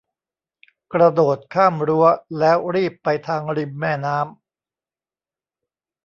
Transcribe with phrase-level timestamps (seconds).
[0.93, 2.05] กระโดดข้ามรั้ว
[2.39, 5.93] แล้วรีบไปทางริมแม่น้ำ